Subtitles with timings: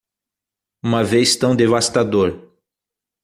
[0.81, 2.57] Uma vez tão devastador